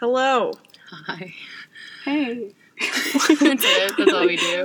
[0.00, 0.52] Hello.
[0.90, 1.34] Hi.
[2.04, 2.52] Hey.
[2.78, 3.94] That's it.
[3.98, 4.64] That's all we do.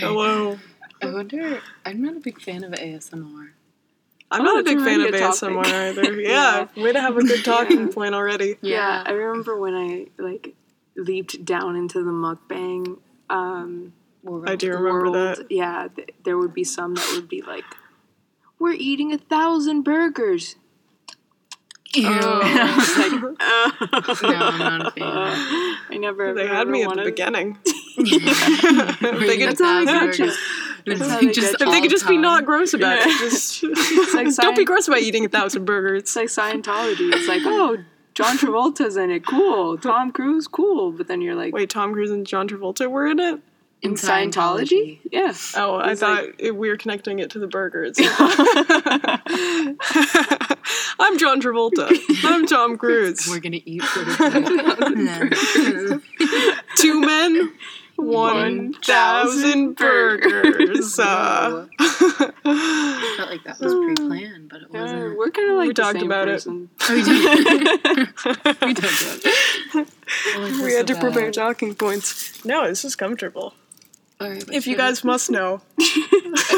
[0.00, 0.58] Hello.
[1.02, 1.60] I wonder.
[1.84, 3.50] I'm not a big fan of ASMR.
[4.32, 5.66] I'm Oh, not a big fan of ASMR topic.
[5.98, 6.12] either.
[6.20, 8.56] Yeah, way to have a good talking point already.
[8.62, 9.02] Yeah.
[9.04, 10.54] I remember when I like
[10.96, 12.98] leaped down into the mukbang
[13.28, 13.92] um,
[14.46, 15.14] I do remember world.
[15.14, 15.46] that.
[15.50, 17.64] Yeah, th- there would be some that would be like,
[18.60, 20.54] "We're eating a thousand burgers."
[21.92, 22.06] Ew.
[22.08, 22.40] Oh.
[22.44, 25.02] I was like, no, I'm not a fan.
[25.02, 26.32] I never.
[26.34, 27.58] They ever, had me ever at the beginning.
[27.96, 28.04] They
[29.38, 30.32] could, That's how they thousand got you.
[30.86, 33.06] That's how they just if they could just be not gross about Yeah.
[33.08, 33.64] it, just
[34.14, 36.02] like don't be gross about eating a thousand burgers.
[36.02, 37.12] It's like Scientology.
[37.12, 37.78] It's like, oh,
[38.14, 39.26] John Travolta's in it.
[39.26, 39.76] Cool.
[39.78, 40.92] Tom Cruise, cool.
[40.92, 43.40] But then you're like, Wait, Tom Cruise and John Travolta were in it?
[43.82, 44.98] In Scientology?
[45.10, 45.32] Yeah.
[45.56, 47.96] Oh, I It's thought like- it, we were connecting it to the burgers.
[50.98, 51.90] I'm John Travolta.
[52.24, 53.26] I'm Tom Cruise.
[53.28, 54.16] We're gonna eat burgers.
[56.76, 57.52] Two men,
[57.96, 60.98] one thousand burgers.
[60.98, 65.16] Uh, I felt like that was pre-planned, but it wasn't.
[65.18, 66.32] we're kind of like We the talked same about it.
[66.32, 66.68] person.
[66.82, 67.98] Oh, we did.
[67.98, 68.04] we
[68.74, 69.34] talked about it.
[69.74, 69.86] Oh,
[70.44, 72.44] I we had so to prepare talking points.
[72.44, 73.54] No, this is comfortable.
[74.20, 75.62] All right, but If you should- guys must know,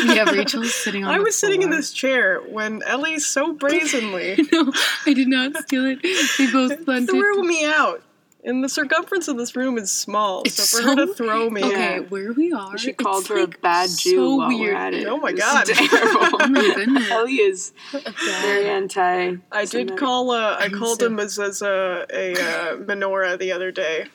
[0.05, 1.15] yeah, Rachel's sitting on.
[1.15, 4.73] I the was sitting in this chair when Ellie so brazenly No,
[5.07, 6.03] I did not steal it.
[6.39, 7.11] They both blended.
[7.11, 8.03] threw me out.
[8.45, 11.63] And the circumference of this room is small, It's so for her to throw me
[11.63, 11.99] Okay, Yeah.
[12.01, 14.61] where we are, She it's, called her like, a bad Jew so while weird.
[14.61, 15.07] we're at it.
[15.07, 15.65] Oh my God.
[15.67, 16.27] terrible.
[16.41, 17.09] Oh my goodness.
[17.09, 19.37] Ellie is very anti.
[19.53, 20.33] I did call.
[20.33, 24.07] Uh, I called him as, as a, a uh, menorah the other day.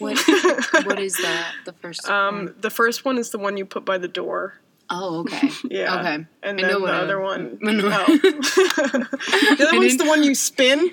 [0.00, 0.18] What?
[0.86, 1.52] What is that?
[1.66, 2.08] The first.
[2.08, 2.12] one?
[2.12, 4.54] Um, the first one is the one you put by the door.
[4.92, 5.50] Oh, okay.
[5.70, 6.00] Yeah.
[6.00, 6.26] Okay.
[6.42, 7.58] And then the other one.
[7.62, 7.66] Oh.
[7.70, 7.86] the
[9.52, 10.90] other I one's didn't- the one you spin.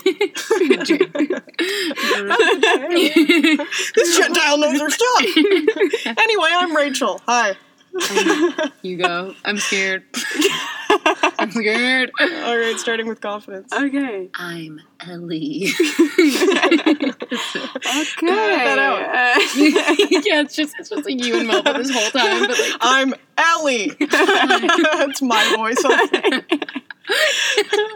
[3.95, 5.23] this Gentile knows her stuff.
[6.17, 7.21] anyway, I'm Rachel.
[7.25, 7.55] Hi.
[8.83, 9.33] you go.
[9.43, 10.03] I'm scared.
[11.39, 12.11] I'm scared.
[12.19, 13.71] All right, starting with confidence.
[13.73, 14.29] Okay.
[14.35, 15.67] I'm Ellie.
[17.87, 18.27] Okay.
[18.27, 19.01] that out.
[19.01, 19.39] Uh,
[20.25, 23.13] yeah, it's just it's just like you and Melba this whole time, but like I'm
[23.37, 23.91] Ellie.
[23.99, 25.77] That's my voice.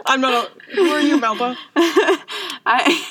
[0.06, 0.46] I'm not.
[0.46, 1.56] A, who are you, Melba?
[1.76, 3.06] I.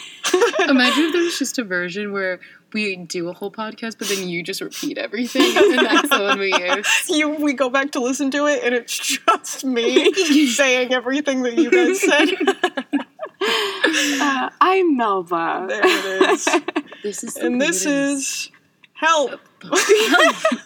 [0.69, 2.39] imagine if there was just a version where
[2.73, 6.39] we do a whole podcast, but then you just repeat everything, and that's the one
[6.39, 6.87] we use.
[7.09, 7.29] You.
[7.29, 10.11] We go back to listen to it, and it's just me
[10.47, 12.29] saying everything that you guys said.
[14.21, 15.65] Uh, I'm Melba.
[15.67, 16.47] There it is.
[17.03, 18.51] This is the And this weirdest- is
[18.93, 19.39] help.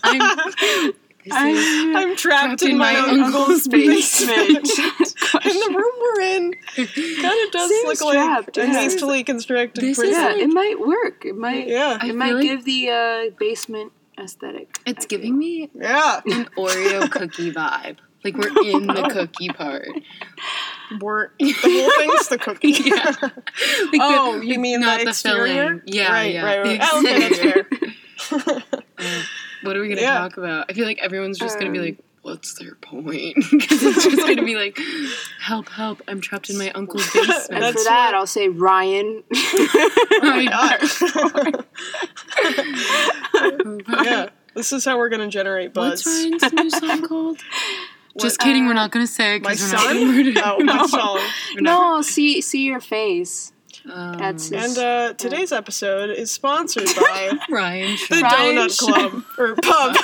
[0.04, 0.94] I'm.
[1.26, 4.58] This is, I'm, I'm trapped, in, my, uncle's basement.
[4.60, 8.66] and the room we're in kind of does Seems look like a yeah.
[8.68, 10.22] hastily constructed This is prison.
[10.22, 11.26] yeah, like- it might work.
[11.26, 11.68] It might.
[11.68, 14.78] yeah, It feel might like give the uh, basement aesthetic.
[14.86, 16.22] it's I giving me yeah.
[16.26, 17.98] an Oreo cookie vibe.
[18.24, 19.88] Like we're in the cookie part.
[21.00, 22.70] We're, the whole thing's the cookie.
[22.72, 23.14] Yeah.
[23.22, 25.66] Like oh, the- you mean not the the exterior?
[25.68, 25.82] filling.
[25.86, 26.44] Yeah, right, yeah.
[26.44, 26.80] right, right.
[26.80, 28.62] The Oh, okay, that's fair.
[28.98, 29.22] Uh,
[29.66, 30.18] what are we gonna Yeah.
[30.20, 30.66] talk about?
[30.70, 34.18] I feel like everyone's just gonna be Um, like, "What's their point?" Because it's just
[34.28, 34.80] gonna be like,
[35.40, 36.02] "Help, help!
[36.08, 39.24] I'm trapped in my uncle's basement." That's for that, I'll say Ryan.
[44.04, 46.06] yeah, this is how we're gonna generate buzz.
[46.06, 47.40] What's Ryan's new song called?
[48.20, 48.66] Just kidding.
[48.66, 49.96] we're not gonna say it My because we're not son?
[50.00, 50.42] gonna murder.
[50.46, 51.20] Oh, my song.
[51.56, 53.52] We're not- no, see, see your face.
[53.92, 54.58] Um, That's it.
[54.58, 57.98] And uh, today's episode is sponsored by Ryan.
[58.10, 59.96] the Ryan Donut Sh- Club or pub.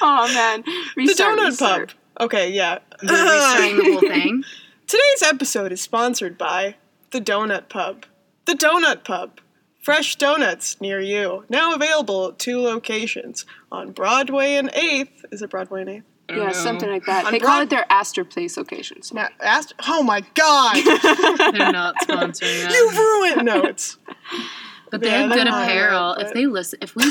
[0.00, 0.62] Oh man,
[0.96, 1.94] the Donut restart.
[2.16, 2.26] Pub.
[2.26, 2.78] Okay, yeah.
[3.02, 4.42] Restarting the whole thing.
[4.86, 6.76] Today's episode is sponsored by
[7.10, 8.06] the Donut Pub.
[8.46, 9.40] The Donut Pub.
[9.82, 11.44] Fresh donuts near you.
[11.48, 15.24] Now available at two locations on Broadway and 8th.
[15.30, 16.02] Is it Broadway and 8th?
[16.28, 16.52] I don't Yeah, know.
[16.52, 17.24] something like that.
[17.26, 19.12] On They call it their Astor Place locations.
[19.14, 20.76] Now, asked, oh my god!
[21.54, 22.72] They're not sponsoring us.
[22.74, 23.96] you ruined No, it's
[24.90, 26.14] But they Yeah, have they're good apparel.
[26.18, 27.04] but- If they listen, if we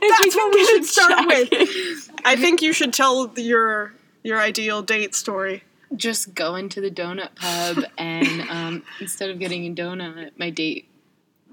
[0.00, 1.50] That's what we should start with.
[1.50, 2.10] with.
[2.24, 3.92] I think you should tell your
[4.22, 5.62] your ideal date story.
[5.96, 10.88] just go into the donut pub and um, instead of getting a donut, my date,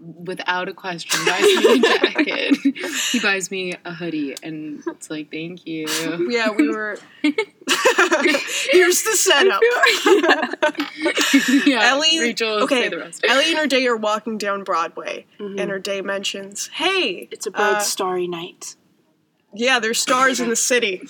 [0.01, 2.55] without a question, buys me a jacket.
[3.11, 5.87] he buys me a hoodie, and it's like, thank you.
[6.29, 6.97] Yeah, we were.
[7.21, 9.61] Here's the setup.
[11.67, 13.25] yeah, Ellie, Rachel, okay, the rest.
[13.27, 17.51] Ellie and her day are walking down Broadway, and her day mentions, "Hey, It's a
[17.51, 18.75] bird's uh, starry night.
[19.53, 21.01] Yeah, there's stars in the city.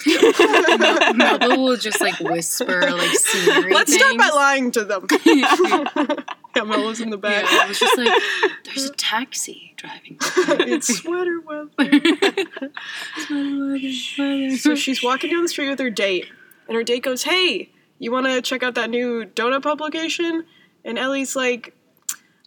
[1.16, 3.72] Melba will just like whisper like scenery.
[3.72, 5.06] Let's start by lying to them.
[6.56, 7.46] Yeah, Yeah, Melo's in the back.
[7.46, 8.22] I was just like,
[8.66, 10.18] there's a taxi driving.
[10.68, 11.70] It's sweater weather.
[14.58, 16.28] So she's walking down the street with her date,
[16.68, 17.70] and her date goes, "Hey,
[18.00, 20.46] you want to check out that new donut publication?"
[20.86, 21.74] And Ellie's like,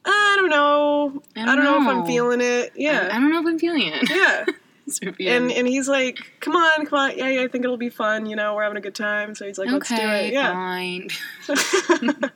[0.05, 1.23] "I don't know.
[1.37, 1.81] I don't, know.
[1.83, 2.91] if I'm feeling it." Yeah.
[2.91, 4.11] I Yeah, don't know if I'm feeling it.
[4.11, 4.45] yeah.
[5.37, 7.17] And and he's like, "Come on, come on.
[7.17, 8.27] Yeah, yeah, I think it'll be fun.
[8.27, 10.53] You know, we're having a good time." So he's like, "Let's do it." Yeah.
[10.53, 11.09] fine.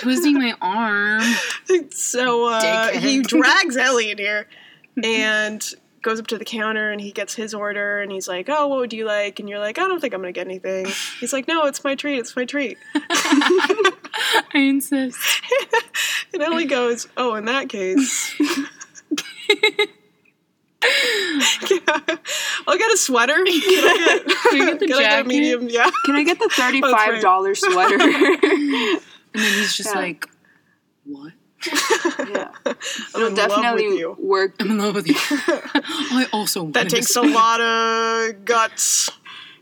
[0.00, 1.22] Twisting my arm.
[1.90, 4.46] so uh, he drags Ellie in here
[5.02, 5.64] and
[6.02, 8.78] goes up to the counter and he gets his order and he's like, "Oh, what
[8.80, 10.86] would you like?" And you're like, "I don't think I'm gonna get anything."
[11.18, 12.18] He's like, "No, it's my treat.
[12.18, 13.92] It's my treat." I
[14.54, 15.18] insist.
[16.34, 18.34] And Ellie goes, "Oh, in that case."
[22.66, 23.34] I'll get a sweater.
[23.34, 25.26] Can I get, Can I get the can I get a jacket?
[25.26, 25.68] medium?
[25.68, 25.90] Yeah.
[26.04, 27.98] Can I get the thirty-five dollar sweater?
[29.36, 30.00] And then he's just Yeah.
[30.00, 30.28] like,
[31.06, 31.32] what?
[31.66, 32.76] yeah, I'm
[33.16, 34.54] it'll in love with definitely work.
[34.60, 35.16] I'm in love with you.
[35.18, 39.10] I also want That takes a lot of guts.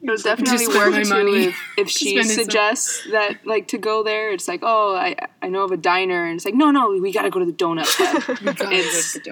[0.03, 1.45] It'll definitely spend work my too money.
[1.45, 4.33] if, if she Spend it some- suggests that like to go there.
[4.33, 7.13] It's like, oh, I I know of a diner, and it's like, no, no, we
[7.13, 8.39] got to go to the donut pub.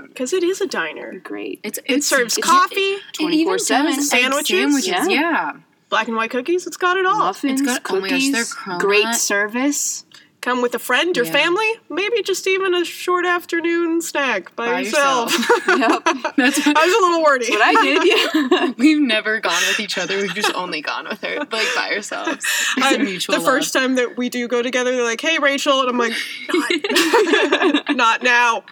[0.08, 1.19] Because it is a diner.
[1.19, 1.61] great.
[1.64, 3.58] It's, It serves coffee, It even 24/7.
[3.58, 4.49] does, like, Sandwiches?
[4.49, 4.88] sandwiches.
[4.88, 5.06] Yeah.
[5.08, 5.52] Yeah.
[5.88, 6.67] black and white cookies.
[6.69, 7.19] It's got it all.
[7.19, 10.05] Muffins, It's got- oh gosh, cookies, great service.
[10.41, 11.33] Come with a friend, your Yeah.
[11.33, 15.33] family, maybe just even a short afternoon snack by, By yourself.
[15.69, 16.03] yep,
[16.39, 17.51] That's I was a little wordy.
[17.51, 18.05] what I did.
[18.51, 18.73] Yeah.
[18.79, 20.17] We've never gone with each other.
[20.17, 22.47] We've just only gone with her, like by ourselves.
[22.79, 25.91] I- mutual the first time that we do go together, they're like, "Hey, Rachel," and
[25.91, 26.15] I'm like,
[26.51, 28.65] "Not, not now."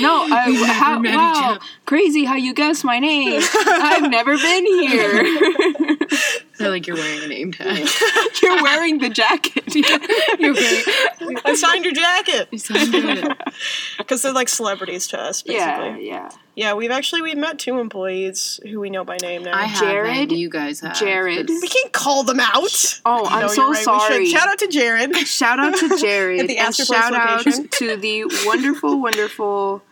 [0.00, 3.40] No, I, how, wow, crazy how you guessed my name.
[3.54, 5.24] I've never been here.
[6.60, 6.64] Love.
[6.66, 7.88] They're like, you're wearing a name tag.
[8.42, 9.74] You're wearing the jacket.
[10.40, 11.38] you're wearing.
[11.44, 13.34] I signed your jacket You sound good.
[13.98, 16.06] because they're like celebrities to us, basically.
[16.06, 16.30] yeah, Yeah.
[16.54, 16.74] yeah.
[16.74, 19.56] we've actually we've met two employees who we know by name now.
[19.56, 19.80] I have.
[19.80, 20.98] Jared- You guys have.
[20.98, 21.48] Jared.
[21.48, 23.00] we can't call them out.
[23.04, 24.26] Oh, I'm No, so right, sorry.
[24.26, 25.14] Shout out to Jared.
[25.26, 29.82] Shout out to Jared At the and Astor Place shout out to the wonderful, wonderful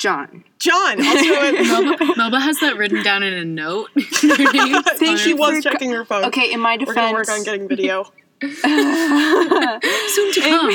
[0.00, 0.44] John.
[0.58, 3.90] John, also Melba, Melba has that written down in a note.
[3.94, 6.24] Their names Thank on she was for- checking her phone.
[6.24, 8.04] Okay, in my defense, We're gonna defense, work on getting video.
[8.42, 10.70] soon to come.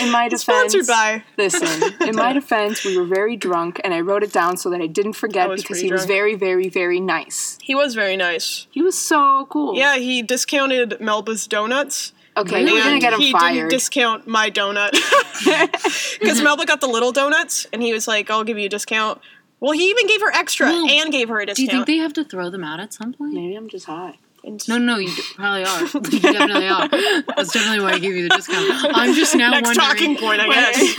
[0.00, 1.22] in my defense, Sponsored by.
[1.38, 4.82] Listen, in my defense, we were very drunk, and I wrote it down so that
[4.82, 7.56] I didn't forget I because pretty he was very, very, very nice.
[7.62, 8.66] He was very nice.
[8.70, 9.74] He was so cool.
[9.76, 12.12] Yeah, he discounted Melba's donuts.
[12.40, 12.72] Okay, Really?
[12.72, 14.92] we're gonna get him he didn't discount my donut
[16.20, 19.20] because Melba got the little donuts, and he was like, "I'll give you a discount."
[19.60, 21.56] Well, he even gave her extra Well, and gave her a discount.
[21.70, 23.34] Do you think they have to throw them out at some point?
[23.34, 24.16] Maybe I'm just high.
[24.42, 25.80] And- No, no, you d- probably are.
[26.10, 26.88] You definitely are.
[27.36, 28.70] That's definitely why I gave you the discount.
[28.96, 30.96] I'm just now Next wondering talking point, I guess.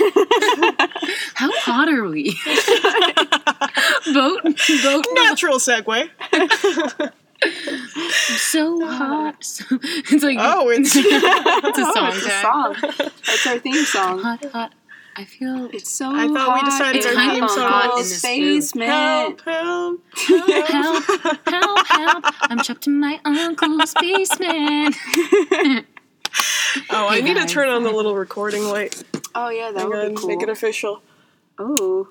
[1.34, 2.38] how hot are we?
[4.12, 4.42] vote,
[4.82, 5.06] vote.
[5.12, 7.10] Natural segue.
[8.38, 9.36] So hot.
[9.44, 12.76] So, it's like Oh, it's it's a oh, song it's a song.
[13.26, 14.18] That's our theme song.
[14.20, 14.72] Hot, hot.
[15.16, 16.16] I feel It's so hot.
[16.16, 18.84] I thought we decided it's our hot theme on song all in this space, room.
[18.86, 21.04] help, help, help,
[21.46, 22.24] help, help.
[22.50, 24.96] I'm trapped in my uncle's basement.
[26.90, 29.02] Oh, I Hey, need to turn on the little recording light.
[29.34, 30.28] Oh yeah, that Hang would on, be cool.
[30.28, 31.02] Make it official.
[31.58, 32.08] oh,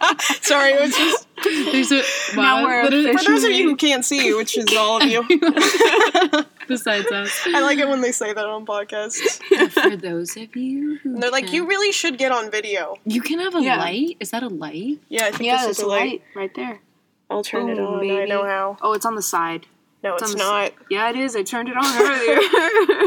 [0.42, 2.02] Sorry, it was just There's a
[2.36, 2.84] Now wow, we're
[3.18, 5.22] for those of you who can't see, which is all of you.
[6.68, 7.40] besides us.
[7.46, 9.40] I like it when they say that on podcasts.
[9.72, 12.96] For those of you who And they're like, can- you really should get on video.
[13.04, 13.78] you can have a Yeah.
[13.78, 14.16] light.
[14.20, 14.98] Is that a light?
[15.08, 16.00] Yeah, I think yeah, this is a a light.
[16.00, 16.80] light right there.
[17.30, 18.10] I'll turn it Ooh, on.
[18.10, 18.76] I know how.
[18.82, 19.66] Oh, it's on the side.
[20.02, 20.72] No, It's it's, on the not.
[20.90, 21.34] Yeah, it is.
[21.34, 22.36] I turned it on earlier.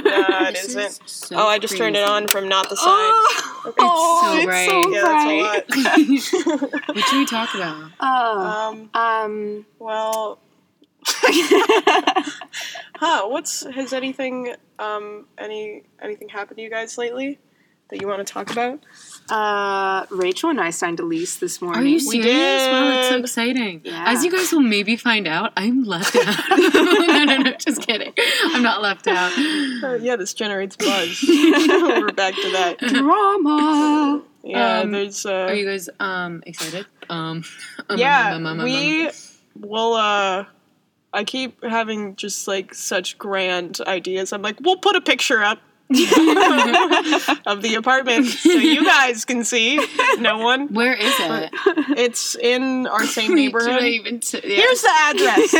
[0.03, 1.09] No, it This is isn't.
[1.09, 2.85] so Oh, I just turned it on from not the side.
[2.87, 4.69] oh, oh, so it's bright.
[4.69, 5.65] so Yeah, bright.
[5.69, 6.71] that's a lot.
[6.95, 7.91] What should we talk about?
[7.99, 10.39] Oh, Um, um, well,
[12.95, 13.27] huh?
[13.27, 17.39] What's has anything um any anything happened to you guys lately
[17.91, 18.79] that you want to talk about?
[19.29, 21.81] uh, Rachel and I signed a lease this morning.
[21.83, 22.67] Are you We serious?
[22.67, 23.81] Wow, that's so exciting.
[23.83, 24.03] Yeah.
[24.07, 26.49] As you guys will maybe find out, I'm left out.
[26.49, 28.13] no, no, no, just kidding.
[28.45, 29.31] I'm not left out.
[29.83, 31.23] Uh, yeah, this generates buzz.
[31.27, 32.79] We're back to that.
[32.79, 34.23] Drama.
[34.43, 35.25] Yeah, Um, there's.
[35.25, 36.85] Uh, Are you guys um excited?
[37.09, 37.43] Um,
[37.89, 39.09] um, yeah, um, um, um, um, we
[39.59, 39.93] will.
[39.93, 40.45] Uh,
[41.13, 44.33] I keep having just like such grand ideas.
[44.33, 45.59] I'm like, we'll put a picture up.
[47.45, 49.79] of the apartment so you guys can see.
[50.19, 50.67] No one.
[50.73, 51.49] Where is it?
[51.97, 53.83] It's in our same Should I neighborhood.
[53.83, 54.55] even t- yeah.
[54.55, 55.55] Here's the address.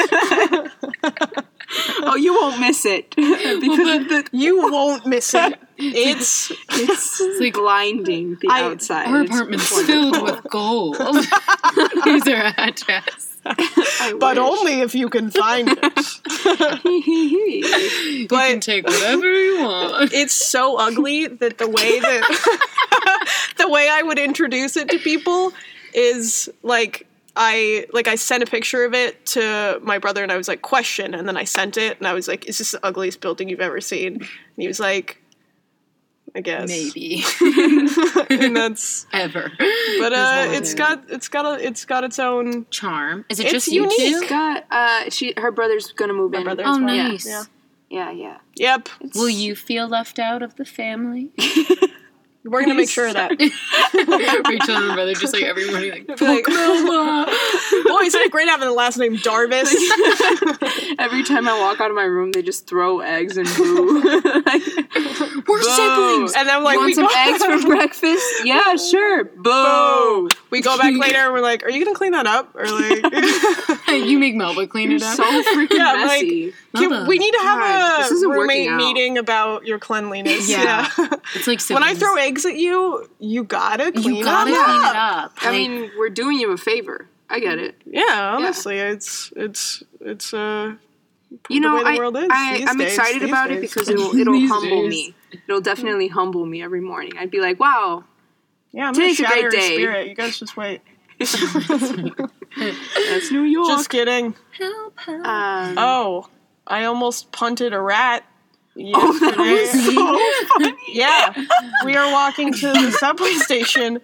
[2.04, 5.58] Oh, you won't miss it because the, You won't miss it.
[5.78, 9.08] It's it's like- blinding the I- outside.
[9.08, 10.98] Our apartment's filled with gold.
[10.98, 13.38] Here's our address.
[13.46, 14.38] But wish.
[14.38, 15.82] only if you can find it.
[16.86, 20.14] You But- can take whatever you want.
[20.22, 25.54] It's so ugly that the way that the way I would introduce it to people
[25.94, 30.38] is like I like I sent a picture of it to my brother and I
[30.38, 32.86] was like question and then I sent it and I was like is this the
[32.86, 34.16] ugliest building you've ever seen?
[34.16, 35.21] And he was like
[36.34, 37.24] I guess Maybe
[38.30, 39.52] and that's ever.
[40.00, 42.66] but As uh long as it's I- got it's got a it's got its own
[42.70, 43.26] charm.
[43.30, 44.22] Is it It's just you unique.
[44.24, 44.28] two?
[44.30, 46.44] Got uh, she her brother's gonna move in.
[46.44, 46.86] brother's Oh, one.
[46.86, 47.26] nice.
[47.28, 47.44] Yeah.
[47.90, 48.38] Yeah, yeah.
[48.56, 48.88] Yep.
[49.16, 51.32] Will you feel left out of the family?
[52.44, 53.32] We're gonna make sure of that.
[54.50, 58.68] Rachel and her brother just like every morning like, Like, oh, isn't it great having
[58.68, 59.72] the last name Darvis?
[60.98, 64.02] Every time I walk out of my room, they just throw eggs and boo.
[64.02, 66.34] like, We're siblings.
[66.36, 68.26] And then like want we some go, eggs for breakfast?
[68.44, 69.26] Yeah, sure.
[69.26, 70.30] Boo.
[70.50, 72.56] we go back later and we're like, are you gonna clean that up?
[72.56, 75.16] Or like you make Melba clean it up.
[75.16, 76.54] So freaking Yeah, I'm like- messy.
[76.74, 80.50] Can- we need to have God, a this isn't working roommate meeting about your cleanliness.
[80.50, 80.88] Yeah.
[80.98, 81.08] Yeah.
[81.36, 84.82] it's like when I throw eggs at you, you gotta clean you gotta them clean
[84.84, 84.92] up.
[84.92, 85.34] it up.
[85.42, 87.08] I Like, mean, we're doing you a favor.
[87.30, 87.76] I get it.
[87.86, 90.76] Yeah, honestly, it's it's it's uh
[91.50, 93.52] You the know, way the I, world is I these I'm days, excited these about
[93.52, 94.90] it because it'll it'll humble days.
[94.90, 95.16] me.
[95.48, 97.14] It'll definitely humble me every morning.
[97.18, 98.04] I'd be like, wow,
[98.74, 98.88] yeah.
[98.88, 99.76] I'm gonna Today's a great your day.
[99.76, 100.08] spirit.
[100.10, 100.82] You guys just wait.
[101.20, 103.68] that's New York.
[103.68, 104.36] Just kidding.
[104.58, 105.26] help, help.
[105.26, 106.28] um, Oh,
[106.68, 108.24] I almost punted a rat.
[108.96, 109.96] oh, that yesterday.
[109.96, 110.76] was so funny.
[110.90, 111.34] Yeah,
[111.86, 114.00] we are walking to the subway station,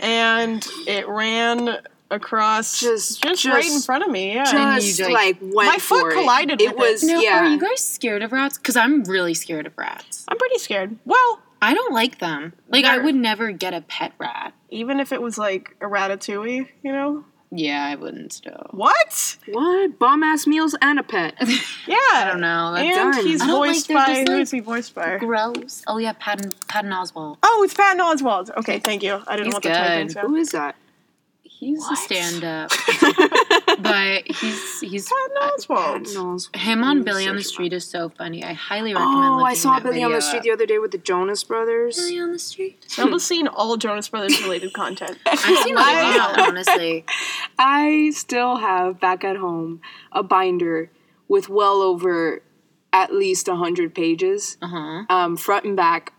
[0.00, 1.78] and it ran
[2.10, 4.34] across Just- just, right in front of me.
[4.34, 6.14] Yeah, And Just you, like, like- went My foot for it.
[6.14, 6.92] collided It with it.
[6.92, 7.46] was Now, yeah.
[7.46, 8.58] are you guys scared of rats?
[8.58, 10.26] Because I'm really scared of rats.
[10.28, 10.98] I'm pretty scared.
[11.06, 12.52] Well, I don't like them.
[12.68, 14.52] Like I would never get a pet rat.
[14.68, 18.66] even if it was like a ratatouille, you know Yeah, I wouldn't still.
[18.70, 19.36] what?
[19.48, 21.34] what bomb ass meals and a pet.
[21.86, 22.72] Yeah, I don't know.
[22.74, 23.26] That's And done.
[23.26, 25.18] he's I don't like voiced they're by just, who like, is he voiced by?
[25.18, 25.82] gross.
[25.86, 27.36] Oh yeah, Patton Patton Oswalt.
[27.42, 28.56] Oh, it's Patton Oswalt.
[28.56, 29.20] Okay, thank you.
[29.26, 30.06] I didn't He's want to type in.
[30.06, 30.12] good.
[30.14, 30.20] So.
[30.22, 30.76] Who is that?
[31.42, 31.92] He's What?
[31.92, 32.70] a stand-up,
[33.82, 36.14] but he's he's Patton Oswalt.
[36.14, 36.50] knows.
[36.54, 38.44] him on Let me Billy on the Street is so funny.
[38.44, 39.24] I highly recommend.
[39.24, 40.44] Oh, I saw that Billy on the street up.
[40.44, 41.96] the other day with the Jonas Brothers.
[41.96, 42.84] Billy on the Street.
[42.88, 45.18] Zelda's seen all Jonas Brothers related content.
[45.26, 47.04] I've seen a I- lot, honestly.
[47.58, 49.80] I still have back at home
[50.12, 50.90] a binder
[51.28, 52.42] with well over
[52.92, 55.04] at least hundred pages, Uh huh.
[55.08, 56.12] um, front and back.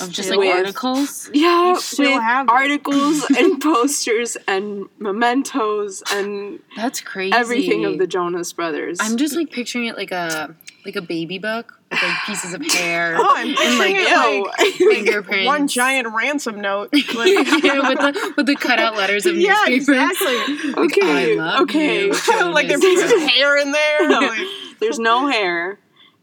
[0.00, 1.30] Of just With- like articles.
[1.34, 7.32] Yeah, still with have articles and posters and mementos and That's crazy.
[7.34, 8.98] everything of the Jonas Brothers.
[9.00, 10.54] I'm just like picturing it like a
[10.84, 14.58] like a baby book with like pieces of hair Oh, I'm and picturing like it
[14.58, 15.46] like fingerprints.
[15.46, 16.90] one giant ransom note.
[16.92, 19.88] Like, yeah, with the with the cutout letters of yeah, newspapers.
[19.88, 20.84] exactly.
[20.84, 22.06] okay, I love okay.
[22.06, 22.12] you.
[22.52, 24.08] like there's pieces of hair in there.
[24.10, 24.38] Like,
[24.80, 25.78] There's no hair,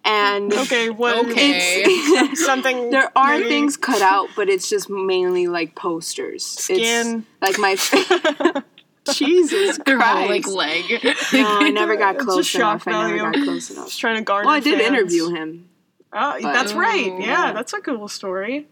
[0.07, 1.17] and okay, what?
[1.29, 1.83] Okay.
[1.85, 2.89] it's, Something.
[2.89, 6.45] there are maybe- things cut out, but it's just mainly like posters.
[6.45, 7.25] Skin.
[7.41, 8.63] It's like my.
[9.13, 10.17] Jesus Their Christ.
[10.17, 10.83] whole like leg.
[11.33, 12.87] No, I never got close shock enough.
[12.87, 13.39] I never value.
[13.39, 13.85] got close enough.
[13.87, 14.45] Just trying to guard.
[14.45, 14.87] Well, I did fans.
[14.87, 15.69] interview him.
[16.11, 17.11] Oh, that's right.
[17.11, 17.19] Oh.
[17.19, 18.67] Yeah, that's a cool story.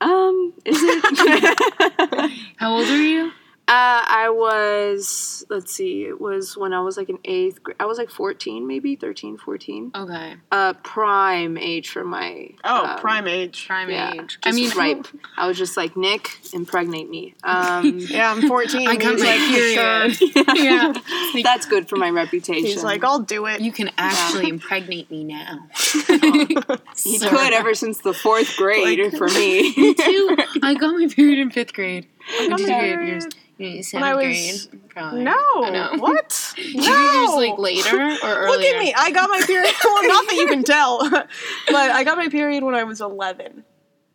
[0.00, 2.30] Um, is it?
[2.56, 3.32] How old are you?
[3.68, 7.76] Uh, I was, let's see, it was when I was like in eighth grade.
[7.78, 9.90] I was like 14, maybe 13, 14.
[9.94, 12.48] Okay, Uh, prime age for my.
[12.64, 13.66] Oh, um, prime age.
[13.66, 14.38] prime Yeah, age.
[14.40, 15.06] just I mean, ripe.
[15.36, 17.34] I was just like, Nick, impregnate me.
[17.44, 18.88] Um, Yeah, I'm 14.
[18.88, 20.12] I got He's my like, period.
[20.14, 20.44] Sure.
[20.56, 20.92] yeah,
[21.42, 22.64] that's good for my reputation.
[22.64, 23.60] He's like, I'll do it.
[23.60, 25.66] you can actually impregnate me now.
[26.06, 27.28] he Sir.
[27.28, 29.94] could ever since the fourth grade Like- for me.
[29.94, 30.36] Too.
[30.62, 32.06] I got my period in fifth grade.
[32.48, 33.26] Got did you get yours?
[33.58, 35.24] You- Seventh when I grade, was- probably.
[35.24, 35.32] no.
[35.64, 35.90] I know.
[35.98, 36.54] What?
[36.58, 36.62] No.
[36.64, 38.48] you yours like later or earlier?
[38.50, 38.94] Look at me.
[38.96, 39.74] I got my period.
[39.84, 41.28] well, not that you can tell, but
[41.68, 43.64] I got my period when I was 11.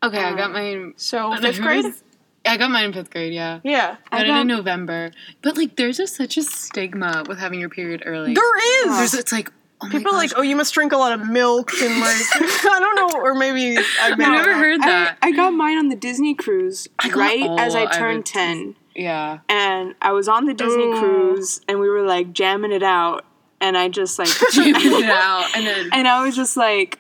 [0.04, 0.94] Okay, I got um, mine.
[0.98, 1.86] So fifth grade.
[2.46, 3.34] I got mine in fifth grade.
[3.34, 3.60] Yeah.
[3.64, 7.60] Yeah, I got it in November, but like, there's just such a stigma with having
[7.60, 8.34] your period early.
[8.34, 8.98] there is.
[8.98, 9.50] There's, it's like,
[9.84, 12.16] oh my People are like, oh, you must drink a lot of milk and like,
[12.36, 15.18] I don't know, or maybe I I made never heard that.
[15.22, 18.26] I got mine on the Disney cruise got right as I all- I turned would-
[18.26, 18.76] 10.
[18.96, 19.40] yeah.
[19.50, 21.00] and I was on the Disney Ooh.
[21.00, 23.26] cruise and we were like jamming it out
[23.62, 27.00] and I just like Jamming it out, and then and I was just like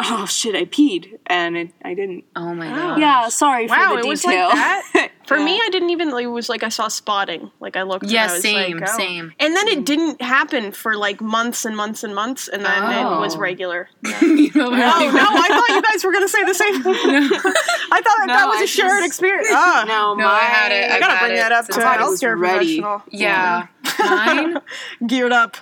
[0.00, 2.24] oh shit, I peed, and it, I didn't.
[2.36, 2.74] Oh my Oh.
[2.74, 3.00] god.
[3.00, 5.10] Yeah, sorry for Wow, the it was like that?
[5.24, 5.44] For Yeah.
[5.46, 6.10] me, I didn't even.
[6.18, 7.50] It was like I saw spotting.
[7.58, 8.04] Like I looked.
[8.04, 8.96] Yeah, and I was same, like, oh.
[8.98, 9.32] same.
[9.40, 13.18] And then it didn't happen for like months and months and months, and then it
[13.20, 13.38] was Oh.
[13.38, 13.88] regular.
[14.20, 14.76] You know, Oh no!
[14.76, 16.74] I thought you guys were gonna say the same.
[16.82, 16.92] Thing.
[16.92, 19.48] I thought that, No, that was I a shared just- experience.
[19.50, 20.90] Ah, No, No, I had it.
[20.90, 22.80] I I've gotta bring it that up since to a I was healthcare ready.
[22.82, 23.02] professional.
[23.10, 23.66] Yeah.
[23.98, 24.58] Mine.
[25.06, 25.56] Geared up.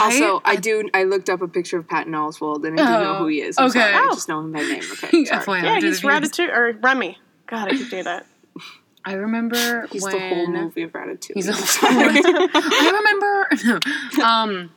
[0.00, 0.88] Also, I, I- do.
[0.94, 3.40] I looked up a picture of Patton Oswalt, and I do know Oh, who he
[3.42, 3.58] is.
[3.58, 3.80] I'm okay.
[3.80, 4.14] sorry, I Oh.
[4.14, 4.82] just know him by name.
[5.04, 5.40] Okay, sorry.
[5.42, 6.08] FYI, Yeah, he's the.
[6.08, 7.18] Ratatouille or Remy.
[7.46, 8.26] God, I keep doing that.
[9.04, 11.32] I remember He's when the whole movie of Ratatouille.
[11.34, 14.22] He's the whole I remember.
[14.24, 14.70] um,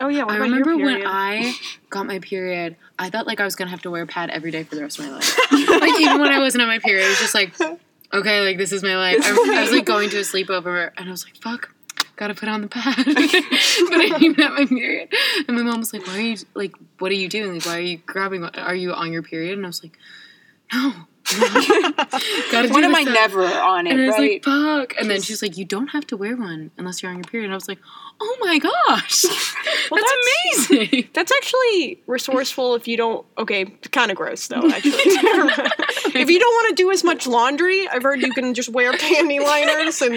[0.00, 1.02] Oh yeah, I remember when?
[1.06, 1.54] I
[1.90, 2.76] got my period.
[2.98, 4.82] I thought like I was gonna have to wear a pad every day for the
[4.82, 5.38] rest of my life.
[5.52, 7.54] like even when I wasn't on my period, it was just like,
[8.12, 9.18] okay, like this is my life.
[9.22, 11.72] I, I was like going to a sleepover, and I was like, fuck.
[12.16, 15.12] Gotta put on the pad, but I didn't even have my period.
[15.48, 16.72] And my mom was like, "Why are you like?
[16.98, 17.54] What are you doing?
[17.54, 18.44] Like, why are you grabbing?
[18.44, 19.98] Are you on your period?" And I was like,
[20.72, 20.92] "No,
[22.50, 23.92] gotta When am I stuff." never on it?
[23.92, 24.32] And I was right?
[24.32, 24.94] like, fuck.
[24.98, 27.46] And then she's like, you don't have to wear one unless you're on your period.
[27.46, 27.78] And I was like,
[28.20, 29.24] oh my gosh.
[29.90, 31.08] Well, that's, amazing.
[31.14, 33.26] That's actually resourceful if you don't.
[33.36, 34.68] Okay, kind of gross though.
[34.70, 38.68] Actually, if you don't want to do as much laundry, I've heard you can just
[38.70, 40.14] wear panty liners and.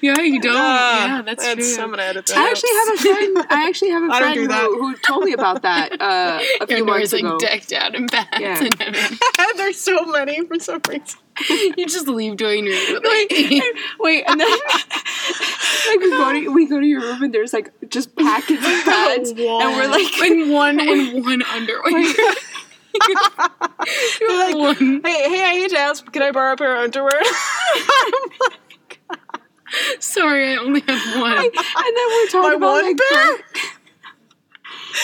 [0.00, 0.54] Yeah, you don't.
[0.56, 1.82] Ah, yeah, that's, true.
[1.84, 2.36] I'm gonna edit that.
[2.38, 2.50] I out.
[2.50, 3.46] actually have a friend.
[3.50, 6.66] I actually have a I friend do who, who told me about that uh, a
[6.66, 7.30] few Your months nose ago.
[7.32, 8.62] like decked out in pads Yeah.
[8.64, 9.18] and everything.
[9.56, 11.18] There's so many for some reason.
[11.76, 13.62] you just leave doing your Wait,
[14.00, 14.48] wait, and then
[15.88, 18.84] like we go to we go to your room and there's like just packets of
[18.84, 22.14] pads, and we're like, in one in one underwear.
[24.18, 25.00] They're like, one.
[25.04, 27.20] hey, hey, I hate to ask, can I borrow a pair of underwear?
[30.00, 31.36] Sorry, I only have one.
[31.36, 33.42] and then we're talking My about like, birth-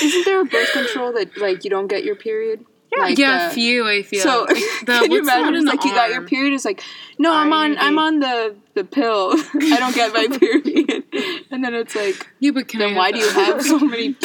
[0.02, 2.64] isn't there a birth control that like you don't get your period?
[2.96, 4.20] Like, yeah, uh, few I feel.
[4.22, 5.54] So Like, the, can you what's the one imagine?
[5.54, 6.54] in It's the like you got your period.
[6.54, 6.82] It's like,
[7.18, 7.78] no, I'm on.
[7.78, 9.32] I'm on the the pill.
[9.54, 11.04] I don't get my period.
[11.50, 14.14] And then it's like, Yeah, but can then why have do you have so many?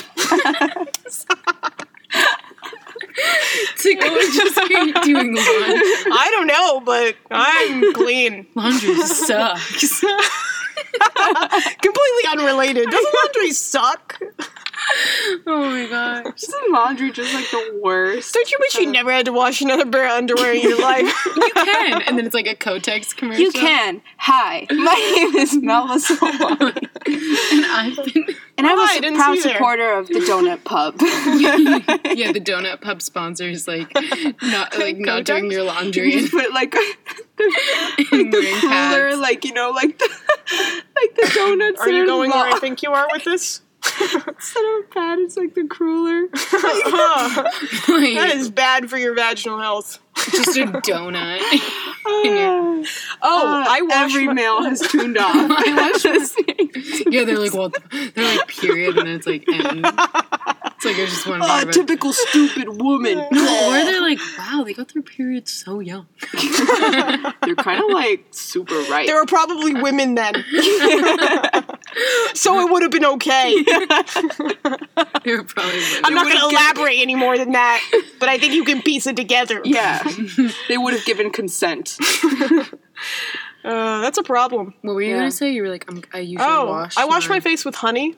[3.77, 5.81] to go just keep doing laundry?
[6.11, 8.47] I don't know, but I'm clean.
[8.55, 10.03] Laundry sucks.
[11.81, 12.89] Completely unrelated.
[12.89, 14.19] Doesn't laundry suck?
[15.45, 16.41] Oh my gosh.
[16.41, 18.33] Isn't laundry just like the worst?
[18.33, 21.13] Don't you wish you never had to wash another pair of underwear in your life?
[21.35, 22.01] You can.
[22.03, 23.43] And then it's like a Kotex commercial.
[23.43, 24.01] You can.
[24.17, 28.25] Hi, my name is Melba Solani, And I've been.
[28.59, 30.95] And I'm Oh, I a proud supporter of the Donut Pub.
[31.01, 33.89] yeah, the donut pub sponsors like
[34.41, 36.71] not like not doing your laundry You put like,
[37.37, 39.19] the, like the cruller, pads.
[39.19, 40.09] like you know, like the
[40.95, 41.79] like the donuts.
[41.79, 43.61] Are you going where I think you are with this?
[43.83, 46.21] Instead of a pad, it's like the cruller.
[46.23, 46.31] Like,
[47.87, 49.99] that is bad for your vaginal health.
[50.15, 51.39] just a donut.
[52.11, 52.83] Oh,
[53.21, 55.35] Oh, I wash every my- male has tuned off.
[55.35, 56.35] I watch this.
[57.07, 59.85] yeah, they're like, well, they're like period, and then it's like end.
[59.85, 63.19] It's like I just want to Oh, talk typical stupid woman.
[63.19, 66.07] or they're like, wow, they got their periods so young.
[67.41, 69.05] They're kind of like super right.
[69.05, 70.33] There were probably women then.
[72.33, 73.55] So it would have been okay.
[75.25, 75.81] They were probably.
[76.03, 77.81] I'm not going to elaborate any more than that,
[78.19, 79.61] but I think you can piece it together.
[79.65, 80.01] yeah,
[80.67, 81.97] they would have given consent.
[83.61, 84.73] Uh, that's a problem.
[84.83, 85.17] What were you Yeah.
[85.17, 85.51] gonna say?
[85.51, 86.95] You were like, I'm, I usually Oh, wash.
[86.97, 87.41] I wash my mine.
[87.41, 88.15] face with honey.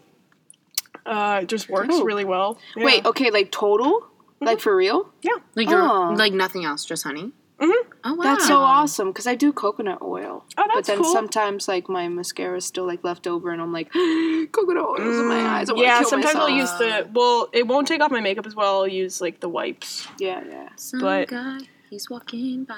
[1.03, 2.03] Uh, it just works Oh.
[2.03, 2.59] really well.
[2.77, 2.85] Yeah.
[2.85, 4.05] Wait, okay, like total,
[4.39, 5.11] like for real?
[5.23, 5.31] Yeah.
[5.55, 6.13] Like you're Oh.
[6.15, 7.31] like nothing else, just honey.
[7.61, 7.71] Mhm.
[8.03, 10.43] Oh wow, That's so awesome because I do coconut oil.
[10.57, 11.13] Oh, but then cool.
[11.13, 13.91] sometimes like my mascara is still like left over, and I'm like,
[14.51, 15.69] coconut oil's in my eyes.
[15.69, 17.07] I wanna Mm, Yeah, kill sometimes I'll use the.
[17.13, 18.77] Well, it won't take off my makeup as well.
[18.81, 20.07] I'll use like the wipes.
[20.17, 20.69] Yeah, yeah.
[20.75, 22.75] Some but- guy, he's walking by.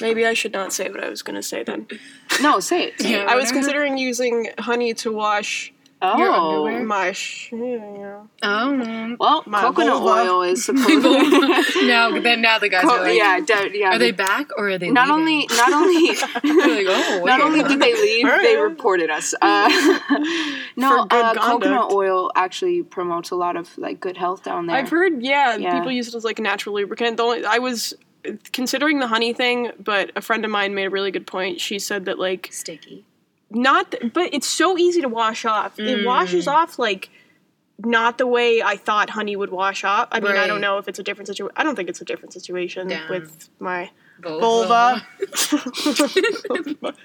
[0.00, 1.88] Maybe I should not say what I was going to say then.
[2.40, 3.00] No, say it.
[3.00, 3.22] Say Yeah.
[3.24, 3.28] it.
[3.28, 6.84] I was considering using honey to wash Oh, underwear?
[6.84, 7.12] my.
[7.12, 8.22] Sh- yeah.
[8.42, 10.30] Oh well, My coconut vulva.
[10.30, 10.86] oil is supposed.
[11.82, 13.94] no, then now the guys Co- are like, yeah, de- yeah.
[13.94, 14.90] are they back or are they?
[14.90, 15.20] not leaving?
[15.20, 19.34] only not only like, oh, not only did they leave, they reported us.
[19.42, 19.68] Uh,
[20.76, 24.76] no, uh, coconut oil actually promotes a lot of like good health down there.
[24.76, 25.74] I've heard, yeah, Yeah.
[25.78, 27.18] people use it as like a natural lubricant.
[27.18, 27.92] The only, I was
[28.52, 31.60] considering the honey thing, but a friend of mine made a really good point.
[31.60, 33.04] She said that like sticky.
[33.50, 35.78] Not, th- but it's so easy to wash off.
[35.78, 36.52] It washes Mm.
[36.52, 37.10] off like
[37.82, 40.08] not the way I thought honey would wash off.
[40.12, 41.54] I mean, I don't know if it's a different situation.
[41.56, 43.08] I don't think it's a different situation Damn.
[43.08, 44.68] with my Vulva.
[44.68, 45.06] vulva.
[46.80, 46.96] but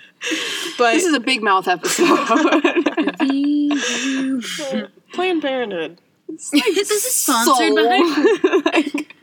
[0.94, 2.06] this is a big mouth episode.
[5.14, 5.98] Planned Parenthood.
[6.28, 8.62] this is sponsored by.
[8.74, 9.16] like,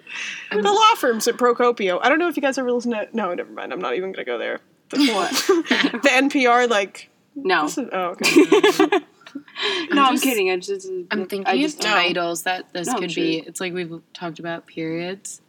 [0.50, 1.98] The law firms at Procopio.
[2.02, 3.08] I don't know if you guys ever listen to.
[3.12, 3.72] No, never mind.
[3.72, 4.61] I'm not even gonna go there.
[4.90, 4.96] The,
[6.02, 7.08] the NPR like.
[7.35, 8.40] No, This is, oh, okay.
[9.92, 10.51] no, I'm just- kidding.
[10.51, 11.90] I just, I'm I thinking just of know.
[11.95, 13.23] titles that this No, could true.
[13.23, 13.38] be.
[13.38, 15.40] It's like we've talked about periods,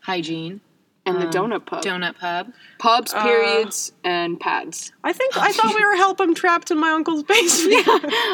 [0.00, 0.60] hygiene,
[1.06, 2.50] and the um, donut pub, donut pub.
[2.78, 4.92] pubs, Uh, periods, and pads.
[5.04, 6.20] I think I thought we were help.
[6.20, 7.86] I'm trapped in my uncle's basement.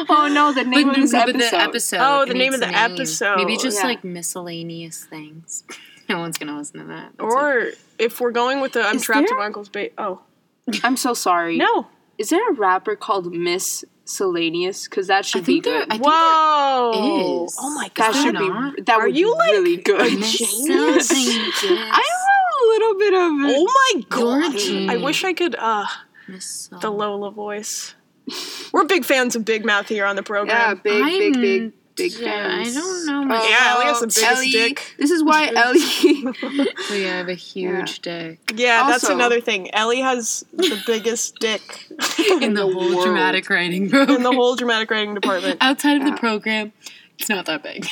[0.09, 1.51] Oh no, the name But, of this but episode.
[1.51, 1.97] the episode.
[2.01, 2.75] Oh, the name of the name.
[2.75, 3.35] episode.
[3.37, 3.87] Maybe just Yeah.
[3.87, 5.63] like miscellaneous things.
[6.09, 7.11] No one's gonna listen to that.
[7.17, 7.67] That's Or
[7.97, 9.93] if we're going with the I'm Is trapped there- in my uncle's basement.
[9.97, 10.19] Oh
[10.83, 11.55] I'm so sorry.
[11.57, 11.87] no!
[12.21, 14.87] Is there a rapper called Miss Cellaneous?
[14.89, 15.79] Because that I should be think there.
[15.79, 15.87] good.
[15.89, 16.91] I think Whoa!
[16.93, 17.57] there is.
[17.59, 18.13] Oh my that god!
[18.13, 18.75] there should not?
[18.75, 18.81] be.
[18.83, 20.13] That Are would you, be like, really good.
[20.13, 21.11] a Miss genius?
[21.11, 21.89] Cellaneous.
[21.91, 23.55] I have a little bit of it.
[23.57, 24.91] Oh my You're god!
[24.91, 25.55] I wish I could.
[25.57, 25.85] uh
[26.27, 27.95] Miss The Lola voice.
[28.71, 30.75] We're big fans of Big Mouth here on the program.
[30.75, 31.73] big, big, I'm- big, big
[32.07, 33.49] yeah, I don't know oh, much.
[33.49, 34.95] Yeah, Ellie has the biggest Ellie, dick.
[34.97, 35.79] This is why Ellie.
[35.79, 39.73] So yeah, I have a huge dick Yeah, that's another thing.
[39.73, 41.87] Ellie has the biggest dick
[42.41, 43.03] in the, the whole world.
[43.05, 44.17] dramatic writing program.
[44.17, 45.57] in the whole dramatic writing department.
[45.61, 46.11] Outside of Yeah.
[46.11, 46.73] the program,
[47.19, 47.85] it's not that big.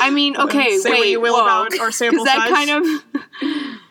[0.00, 0.98] I mean, okay, Say wait.
[0.98, 1.42] what you will whoa.
[1.66, 2.50] about our sample that size.
[2.50, 2.84] kind of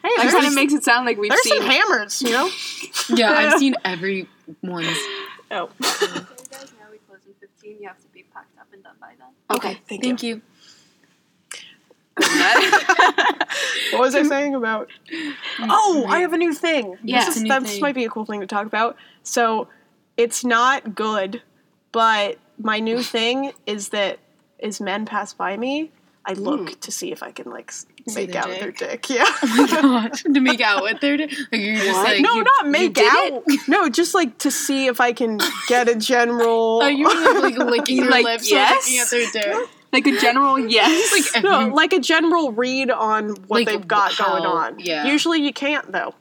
[0.04, 1.58] Hey, that kind of makes it sound like we've there's seen.
[1.58, 2.50] some hammers, you know?
[3.10, 4.28] yeah, I've seen every
[4.62, 4.88] one's.
[5.52, 7.78] Oh, you guys know we close in 15.
[7.82, 8.07] You have to
[8.78, 9.58] be packed up and done by then.
[9.58, 10.36] okay, thank, Thank you.
[10.36, 10.42] you.
[13.94, 14.90] What was I saying about?
[15.62, 16.98] Oh, I have a new thing.
[17.04, 17.20] Yeah.
[17.20, 17.82] this, It's is, new that thing.
[17.82, 18.98] might be a cool thing to talk about.
[19.24, 19.68] So,
[20.18, 21.42] it's not good,
[21.92, 24.20] but my new thing is that
[24.60, 25.92] is men pass by me,
[26.30, 26.80] I look hmm.
[26.82, 29.02] to see if I can like See make their out with their dick?
[29.04, 29.10] dick.
[29.18, 29.24] Yeah.
[29.26, 31.32] Oh my gosh, to make out with their dick?
[31.52, 32.04] Like you're just What?
[32.06, 33.44] like no, you- not make did out.
[33.68, 36.82] No, just like to see if I can get a general.
[36.84, 38.72] Oh, you were like licking your Like, lips yes?
[38.72, 39.70] or looking at their dick.
[39.94, 41.32] like a general yes.
[41.34, 44.80] Like no, like a general read on what Like, they've got how- going on.
[44.80, 45.06] yeah.
[45.08, 46.14] Usually you can't though.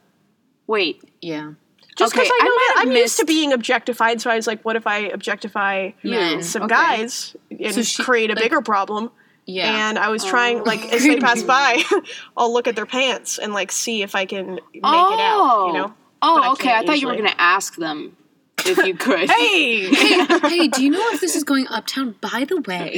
[0.67, 1.51] wait, yeah.
[1.97, 4.35] Just because I I know might that have I'm used to being objectified, so I
[4.35, 6.43] was like, what if I objectify Men.
[6.43, 6.75] some Okay.
[6.75, 9.09] guys and So she- create a like- bigger problem?
[9.47, 9.89] Yeah.
[9.89, 10.63] And I was trying, Oh.
[10.63, 11.81] like, as they pass by,
[12.37, 15.67] I'll look at their pants and like see if I can make it out.
[15.67, 15.93] You know?
[16.21, 16.69] Oh, But I oh, okay.
[16.69, 18.17] I can't thought you were gonna ask them
[18.65, 19.29] if you could.
[19.29, 19.85] Hey.
[19.95, 22.15] hey, hey, do you know if this is going uptown?
[22.19, 22.97] By the way,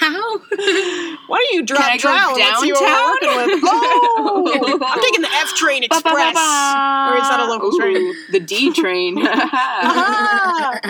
[0.00, 0.38] how?
[1.28, 2.34] Why don't you drop Can I go down?
[2.38, 3.50] Let's see what we're downtown?
[3.50, 3.60] with.
[3.66, 6.36] Oh, I'm taking the F train express.
[6.36, 8.14] Or is that a local train?
[8.32, 9.18] The D train.
[9.24, 10.80] Uh-huh.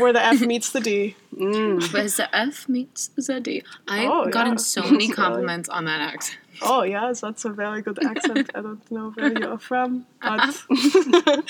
[0.00, 1.16] Where the F meets the D.
[1.36, 1.92] Mm.
[1.92, 3.62] Was the F meets the D?
[3.88, 4.58] I've Oh, gotten yeah.
[4.58, 6.38] so many compliments on that accent.
[6.62, 8.50] Oh yes, that's a very good accent.
[8.54, 11.44] I don't know where you're from, but it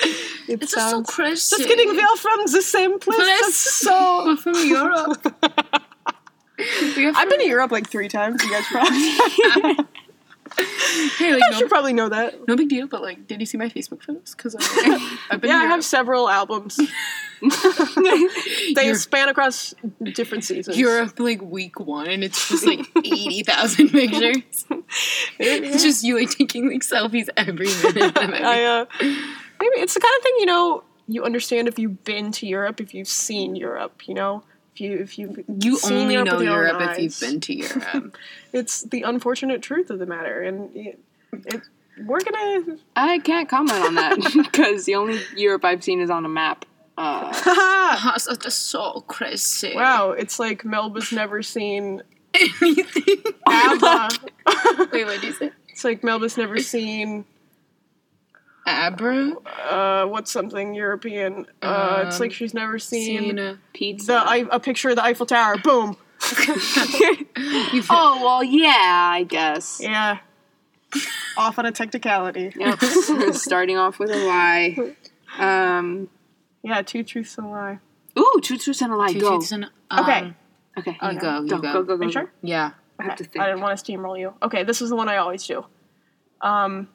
[0.49, 1.11] It's just so sounds.
[1.11, 1.57] crazy.
[1.57, 3.17] Just kidding, we are from the same place.
[3.19, 3.41] Place.
[3.41, 4.23] That's so.
[4.27, 5.35] We're from Europe.
[6.59, 8.43] I've been to Europe like three times.
[8.43, 9.85] You guys probably,
[11.19, 12.47] Hey, like, you no, should probably know that.
[12.47, 14.35] no big deal, but like, did you see my Facebook photos?
[14.37, 14.55] Because
[15.31, 16.79] I've been Yeah, I have several albums.
[18.75, 20.79] They You're- span across different seasons.
[20.79, 24.65] Europe like week one, and it's just like eighty thousand pictures.
[25.39, 28.17] It's just you like taking like selfies every minute.
[28.19, 32.33] I uh, maybe it's the kind of thing you know you understand if you've been
[32.33, 34.09] to Europe, if you've seen Europe.
[34.09, 34.43] You know,
[34.75, 37.41] if you if you you only Europe know with your own Europe if you've been
[37.41, 38.17] to Europe.
[38.53, 40.99] It's the unfortunate truth of the matter, and it,
[41.33, 41.63] it,
[42.05, 42.79] we're gonna.
[42.97, 46.65] I can't comment on that because the only Europe I've seen is on a map.
[46.97, 47.33] Uh,
[48.05, 49.73] That's that's so crazy.
[49.75, 52.03] wow, it's like Melba's never seen
[52.35, 53.23] Anything.
[53.49, 54.09] ABBA.
[54.93, 55.51] Wait, what did you say?
[55.69, 57.25] it's like Melba's never seen
[58.67, 59.35] ABBA.
[59.71, 61.47] uh, what's something European.
[61.63, 63.59] Uh, it's Um, like she's never seen Cena.
[63.73, 64.07] pizza.
[64.13, 65.57] the I- a picture of the Eiffel Tower.
[65.59, 65.97] Boom.
[67.91, 69.79] oh well, yeah, I guess.
[69.83, 70.19] Yeah.
[71.37, 72.53] Off on a technicality.
[72.57, 72.81] Yep.
[73.35, 74.95] Starting off with a lie.
[75.39, 76.09] Um.
[76.65, 77.79] Yeah, two truths and a lie.
[78.19, 79.13] Ooh, two truths and a lie.
[79.13, 79.29] Two go.
[79.37, 80.19] truths and- Okay.
[80.19, 80.37] um,
[80.77, 80.99] Okay.
[81.01, 81.21] Oh, you no.
[81.21, 81.41] go.
[81.43, 81.73] You Go, go.
[81.73, 82.03] go, go, go.
[82.03, 82.33] Are you sure?
[82.43, 82.71] Yeah.
[82.99, 83.45] I have to Okay, think.
[83.45, 84.35] I didn't want to steamroll you.
[84.43, 85.65] Okay, this is the one I always do.
[86.41, 86.89] Um,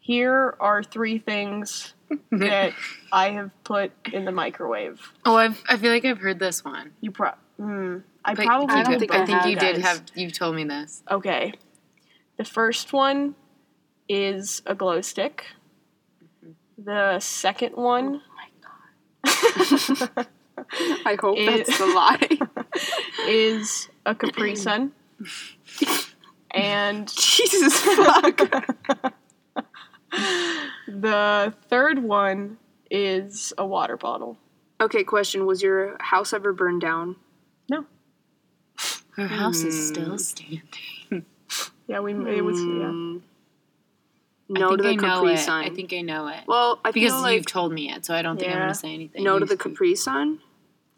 [0.00, 1.94] here are three things
[2.32, 2.72] that
[3.12, 5.00] I have put in the microwave.
[5.24, 6.92] Oh, I've, I feel like I've heard this one.
[7.00, 7.30] You pro.
[7.60, 9.78] Mm, I But probably you I don't did- think I I think have, you did
[9.78, 10.02] have.
[10.14, 11.02] You told me this.
[11.10, 11.52] Okay.
[12.38, 13.34] The first one
[14.08, 15.44] is a glow stick.
[16.78, 18.22] The second one
[19.24, 22.38] I hope It- that's the lie.
[23.28, 24.92] is a Capri Sun.
[26.50, 28.36] and Jesus fuck.
[30.88, 32.58] the third one
[32.90, 34.38] is a water bottle.
[34.80, 37.16] okay, question: Was your house ever burned down?
[37.70, 37.86] No.
[39.16, 39.94] Her house is hmm.
[39.94, 41.24] still standing.
[41.86, 42.88] Yeah, we it was yeah.
[42.88, 43.18] Hmm.
[44.50, 45.38] I No to think the I know Capri it.
[45.38, 45.64] Sun.
[45.64, 46.40] I think I know it.
[46.46, 48.92] well, I because feel you've told me it, so I don't think I'm gonna say
[48.94, 49.24] anything.
[49.24, 50.40] no to the Capri Sun.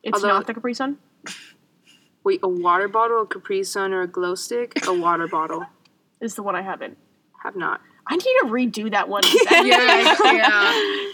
[0.02, 0.98] It's Although- not the Capri Sun.
[2.24, 4.72] Wait, a water bottle, a Capri Sun, or a glow stick?
[4.86, 5.66] A water bottle.
[6.20, 6.96] Is the one I haven't.
[7.42, 7.80] Have not.
[8.06, 9.22] I need to redo that one.
[9.50, 10.14] Yeah, yeah.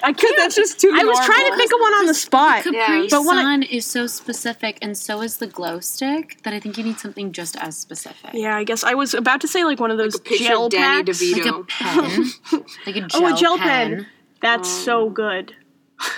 [0.03, 0.37] I can't.
[0.39, 0.91] That's just too.
[0.93, 2.65] I was trying to think of one on the spot.
[2.65, 6.39] Capri Yeah, but when I- Sun is so specific, and so is the glow stick,
[6.43, 8.31] that I think you need something just as specific.
[8.35, 10.73] Yeah, I guess I was about to say like one of those a gel of
[10.73, 11.23] Danny packs.
[11.23, 11.37] DeVito.
[11.37, 13.91] Like a pen, like a gel, Oh, a gel pen.
[13.97, 14.07] pen.
[14.41, 15.55] That's so good.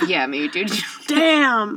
[0.07, 0.71] Yeah, maybe dude.
[1.09, 1.77] Damn.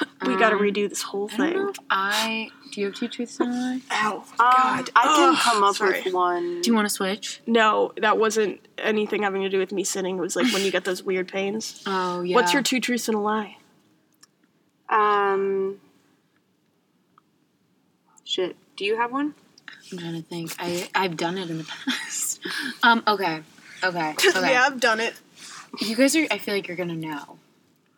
[0.26, 1.68] We got to Um, redo this whole I don't know thing.
[1.70, 2.48] if I.
[2.72, 3.80] Do you have two truths and a lie?
[3.90, 4.16] Ow.
[4.18, 6.02] Um, I can Ugh, come up sorry.
[6.04, 6.60] with one.
[6.60, 7.40] Do you want to switch?
[7.46, 10.18] No, that wasn't anything having to do with me sitting.
[10.18, 11.82] It was like when you get those weird pains.
[11.86, 12.34] Oh yeah.
[12.36, 13.56] What's your two truths and a lie?
[14.88, 15.80] Um.
[18.24, 18.56] Shit.
[18.76, 19.34] Do you have one?
[19.92, 20.54] I'm trying to think.
[20.58, 22.40] I I've done it in the past.
[22.82, 23.02] um.
[23.06, 23.42] Okay.
[23.82, 24.14] Okay.
[24.36, 24.52] Okay.
[24.52, 25.14] yeah, I've done it.
[25.80, 26.26] You guys are.
[26.30, 27.38] I feel like you're gonna know.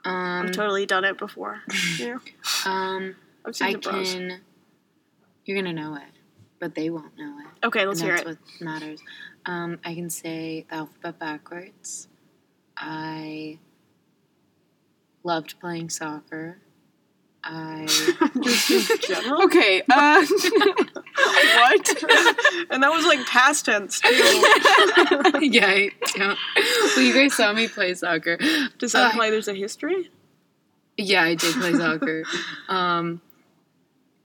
[0.05, 0.47] Um.
[0.47, 1.61] I've totally done it before.
[1.99, 2.19] Yeah,
[2.67, 3.17] Um.
[3.45, 4.15] I've seen I the bros.
[4.15, 4.41] can.
[5.45, 6.03] You're gonna know it,
[6.61, 7.67] but they won't know it.
[7.67, 8.39] Okay, let's and hear that's it.
[8.61, 9.01] what matters.
[9.47, 12.07] Um, I can say the alphabet backwards.
[12.77, 13.59] I
[15.25, 16.59] loved playing soccer.
[17.45, 17.87] I
[19.07, 19.43] General?
[19.45, 19.83] Okay.
[19.91, 20.25] Uh,
[21.25, 22.03] what?
[22.71, 24.09] and that was like past tense too.
[25.41, 26.39] yeah, I don't.
[26.97, 28.37] Well, you guys saw me play soccer.
[28.79, 30.11] Does that Uh, imply there's a history?
[30.97, 32.25] Yeah, I did play soccer.
[32.69, 33.21] Um,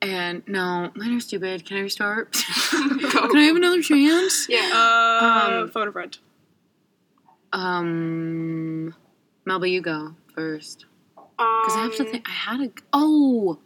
[0.02, 1.66] and no, mine are stupid.
[1.66, 2.32] Can I restart?
[2.70, 4.48] Can I have another chance?
[4.50, 4.70] yeah.
[4.74, 6.18] Uh, Um, phone a friend.
[7.54, 8.94] Um,
[9.46, 10.86] Melba, you go first.
[11.16, 12.28] Because I have to Um, think.
[12.28, 12.70] I had a.
[12.94, 13.60] Oh,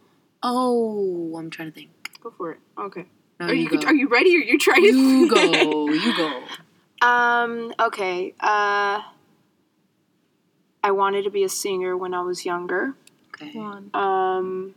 [0.43, 1.89] oh, I'm trying to think.
[2.21, 2.59] Go for it.
[2.77, 3.05] Okay.
[3.41, 3.87] No, Are you, you go.
[3.87, 4.35] are you ready?
[4.37, 5.35] Or are you trying You to?
[5.35, 5.87] go.
[5.93, 7.07] You go.
[7.07, 7.73] Um.
[7.79, 8.35] Okay.
[8.39, 9.01] Uh.
[10.83, 12.93] I wanted to be a singer when I was younger.
[13.29, 13.57] Okay.
[13.95, 14.75] Um.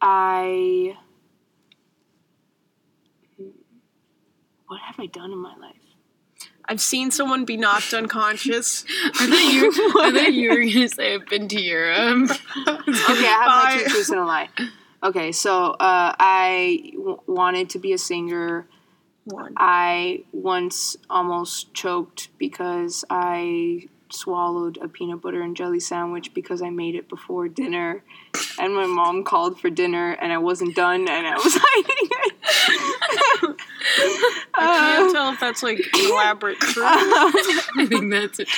[0.00, 0.96] I.
[4.66, 5.76] What have I done in my life?
[6.64, 8.84] I've seen someone be knocked unconscious.
[9.04, 9.72] I thought you.
[10.00, 12.30] I thought you were gonna say I've been to Europe.
[12.30, 13.82] Okay, I have my Bye.
[13.84, 14.48] two truths and a lie.
[15.02, 18.66] Okay, so uh, I w- wanted to be a singer.
[19.24, 19.52] One.
[19.56, 26.70] I once almost choked because I swallowed a peanut butter and jelly sandwich because I
[26.70, 28.02] made it before dinner,
[28.58, 33.56] and my mom called for dinner and I wasn't done and I was hiding it.
[34.54, 36.86] I can't Uh, tell if that's like elaborate truth.
[36.86, 38.48] I think that's it.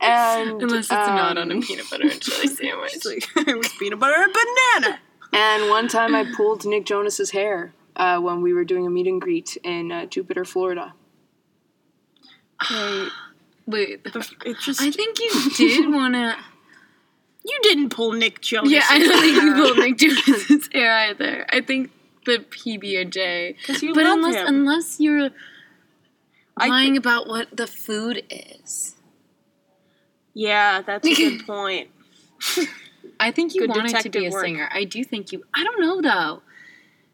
[0.00, 3.04] and Unless it's not on a um, peanut butter and jelly sandwich.
[3.04, 4.98] Like it was peanut butter and banana.
[5.32, 9.06] And one time I pulled Nick Jonas's hair uh, when we were doing a meet
[9.06, 10.94] and greet in uh, Jupiter, Florida.
[12.70, 13.08] Wait,
[13.66, 14.00] Wait,
[14.44, 16.34] it just I think you did want to.
[17.44, 18.72] you didn't pull Nick Jonas.
[18.72, 21.46] Yeah, I don't think you pulled Nick Jonas's hair either.
[21.50, 21.90] I think
[22.24, 23.56] the PB or J.
[23.58, 24.46] because you But love unless him.
[24.46, 25.30] unless you're
[26.56, 28.96] I lying about what the food is,
[30.34, 31.88] yeah, that's a good point.
[33.20, 34.44] I think you wanted to be a work.
[34.44, 34.68] singer.
[34.72, 35.44] I do think you.
[35.54, 36.42] I don't know though.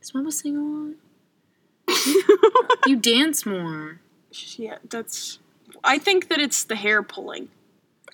[0.03, 0.95] Is Mama sing a lot?
[2.87, 4.01] You dance more.
[4.57, 5.39] Yeah, that's.
[5.83, 7.49] I think that it's the hair pulling.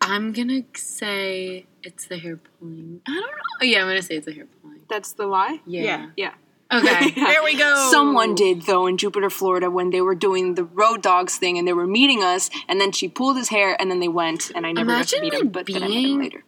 [0.00, 3.00] I'm gonna say it's the hair pulling.
[3.07, 3.37] I don't know.
[3.61, 4.81] Oh, yeah, I'm gonna say it's the hair pulling.
[4.88, 5.61] That's the lie?
[5.66, 5.83] Yeah.
[5.83, 6.11] Yeah.
[6.16, 6.33] Yeah.
[6.72, 7.11] Okay.
[7.16, 7.88] There we go.
[7.90, 11.66] Someone did though in Jupiter, Florida, when they were doing the road dogs thing and
[11.66, 14.64] they were meeting us, and then she pulled his hair, and then they went, and
[14.66, 16.42] I never Imagine, got to meet him, like, but then I met him being-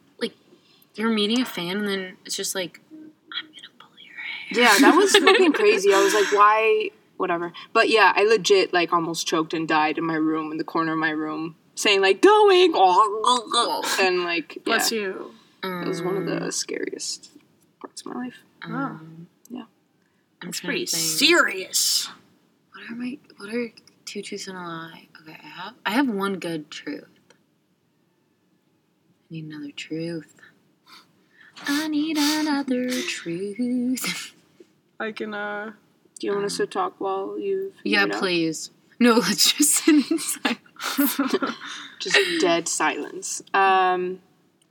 [0.96, 1.09] later.
[1.09, 4.72] You're meeting a fan, and then it's just like, I'm gonna pull your hair.
[4.74, 5.92] Yeah, that was fucking crazy.
[5.92, 6.90] I was like, why?
[7.16, 7.52] Whatever.
[7.72, 10.92] But yeah, I legit like almost choked and died in my room, in the corner
[10.92, 15.33] of my room, saying like going, and like yeah, Bless you.
[15.62, 17.31] it was one of the scariest
[17.81, 18.37] parts of my life.
[18.62, 19.64] Um, Yeah.
[20.42, 21.18] I'm It's trying pretty to think.
[21.18, 22.09] serious.
[22.72, 23.18] What are my?
[23.37, 23.70] What are
[24.05, 25.07] two truths and a lie?
[25.22, 25.74] Okay, I have.
[25.87, 27.07] I have one good truth.
[27.31, 27.35] I
[29.35, 30.35] need another truth.
[31.66, 34.33] I need another truth.
[35.01, 35.35] I can.
[35.35, 35.72] uh...
[36.20, 37.72] Do you want us to talk while you?
[37.85, 38.70] yeah, please.
[39.01, 40.59] No, let's just sit inside.
[42.01, 43.42] Just dead silence.
[43.55, 44.20] Um,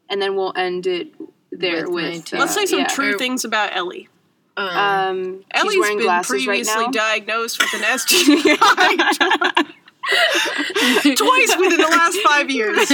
[0.09, 1.13] and then we'll end it
[1.51, 1.93] there With
[2.29, 2.33] with.
[2.33, 2.87] uh, Let's say some yeah.
[2.87, 4.09] true things about Ellie.
[4.57, 8.55] Um, Um, she's Ellie's been glasses right previously diagnosed with an STI
[11.15, 12.91] twice within the last five years.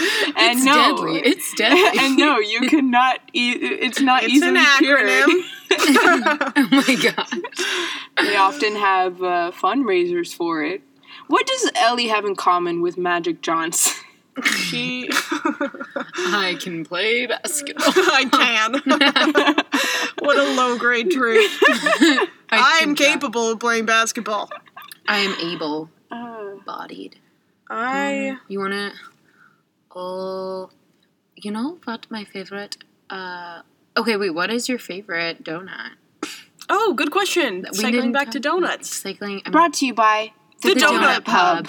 [0.36, 1.18] and it's no, deadly.
[1.20, 1.98] It's deadly.
[2.00, 3.20] and no, you cannot.
[3.32, 5.06] E- it's not It's easily an cured.
[5.06, 5.42] acronym.
[5.74, 7.42] Oh my god.
[8.26, 10.82] They often have uh, fundraisers for it.
[11.28, 13.92] What does Ellie have in common with Magic Johnson?
[14.44, 15.08] She.
[15.12, 17.86] I can play basketball.
[17.96, 19.54] I can.
[20.20, 21.50] what a low grade truth.
[21.62, 23.06] I I'm can try.
[23.06, 24.50] capable of playing basketball.
[25.08, 27.16] I am able Uh, bodied.
[27.70, 28.36] I.
[28.48, 28.92] You wanna?
[29.94, 30.70] Oh,
[31.36, 32.76] you know what my favorite?
[33.10, 33.62] Uh,
[33.96, 34.30] okay, wait.
[34.30, 35.92] What is your favorite donut?
[36.70, 37.62] Oh, good question.
[37.70, 38.94] We Cycling didn't back to donuts.
[38.94, 39.42] Cycling.
[39.44, 41.68] I'm- brought to you by The Donut Pub.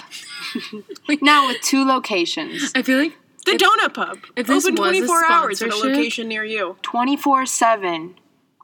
[1.22, 3.12] now with two locations I feel like
[3.44, 4.18] The If- Donut Pub.
[4.36, 6.76] if this Open 24 hours at a location near you.
[6.82, 8.14] 24 7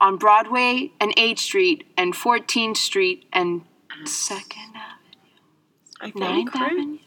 [0.00, 3.62] on Broadway and 8th Street and 14th Street and
[4.04, 4.72] 2nd
[6.00, 6.16] I think.
[6.50, 6.72] 9th right?
[6.72, 6.98] Avenue?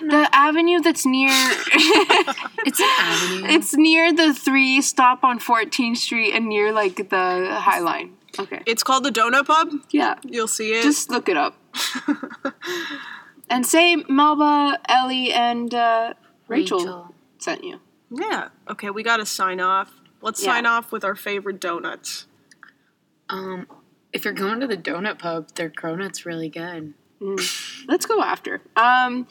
[0.00, 3.46] The avenue that's near it's an avenue.
[3.54, 8.16] it's near the three stop on 14th Street and near like the High Line.
[8.38, 8.62] Okay.
[8.66, 9.70] It's called the Donut Pub.
[9.90, 10.16] Yeah.
[10.24, 10.82] You'll see it.
[10.82, 11.56] Just look it up.
[13.50, 16.14] and say Melba, Ellie, and uh,
[16.48, 17.14] Rachel, Rachel.
[17.38, 17.80] sent you.
[18.10, 18.48] yeah.
[18.68, 19.92] Okay, we got to sign off.
[20.20, 20.52] Let's Yeah.
[20.54, 22.26] sign off with our favorite donuts.
[23.28, 23.66] Um,
[24.12, 26.94] if you're going to the donut pub, their cronut's really good.
[27.88, 28.56] Let's go after.
[28.76, 29.26] Um,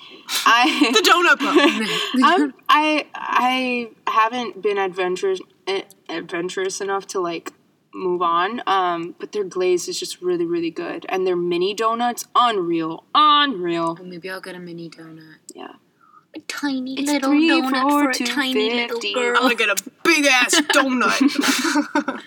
[0.45, 0.91] I.
[0.93, 2.23] The Donut Pub.
[2.23, 7.53] I'm, I I haven't been adventurous eh, adventurous enough to like
[7.93, 8.62] move on.
[8.65, 13.95] Um, but their glaze is just really really good, and their mini donuts unreal, unreal.
[14.03, 15.38] Maybe I'll get a mini donut.
[15.53, 15.73] Yeah.
[16.35, 19.35] A tiny It's little three donut for for a tiny little girl.
[19.37, 22.21] I'm gonna get a big ass donut.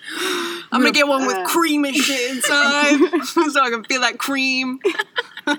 [0.72, 1.46] I'm gonna get one with Uh.
[1.46, 4.78] cream and shit inside, so I can feel that cream.
[5.48, 5.54] Ooh,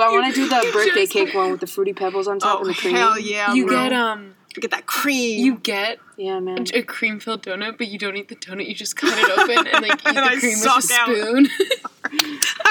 [0.00, 2.58] I want to do the birthday just- cake one with the fruity pebbles on top
[2.58, 2.94] Oh and the cream.
[2.96, 3.52] hell yeah!
[3.54, 3.76] you bro.
[3.76, 5.44] get um, get that cream.
[5.44, 6.64] you get Yeah, man.
[6.74, 8.66] a cream filled donut, but you don't eat the donut.
[8.66, 11.12] You just cut it open and like eat And the I cream with suck a
[11.12, 11.46] out.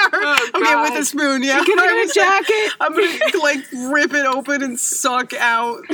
[0.06, 0.22] Spoon.
[0.24, 0.90] okay, God.
[0.90, 1.42] with a spoon.
[1.42, 1.62] Yeah.
[1.64, 2.72] Can I I get a was like- jacket?
[2.80, 5.82] I'm gonna like rip it open and suck out.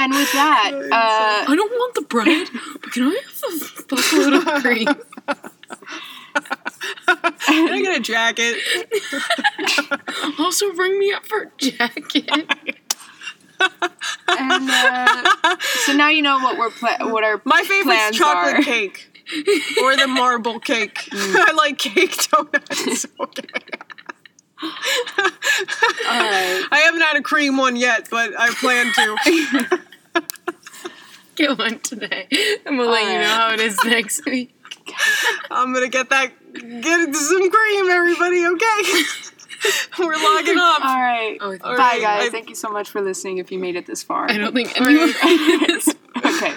[0.00, 2.48] And with that, uh, I don't want the bread,
[2.80, 4.86] but can I have a fuckload of cream?
[7.46, 8.56] Can I get a jacket?
[10.38, 12.30] Also, ring me up for a jacket.
[14.28, 18.54] and uh, so now you know what we're pla- what our My favorite's plans chocolate
[18.56, 18.62] are.
[18.62, 19.17] cake
[19.82, 20.94] or the marble cake.
[21.18, 21.36] Mm.
[21.36, 23.06] I like cake donuts.
[23.20, 23.48] Okay.
[26.06, 26.64] Alright.
[26.70, 29.80] I haven't had a cream one yet, but I plan to.
[31.36, 32.26] Get one today,
[32.66, 34.52] and we'll let you know how it is next week.
[35.52, 36.32] I'm gonna get that.
[36.52, 38.44] Get some cream, everybody.
[38.44, 39.02] Okay.
[40.00, 40.84] We're logging up.
[40.84, 41.38] All right.
[41.40, 42.34] Oh, I Bye, Alright, guys.
[42.34, 44.28] I- you so much for listening if you made it this far.
[44.28, 45.10] I don't think anyone.
[46.24, 46.54] Okay.